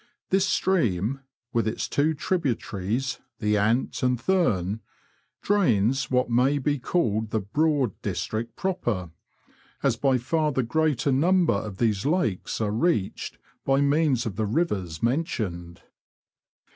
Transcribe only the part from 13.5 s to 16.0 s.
by means of the rivers mentioned.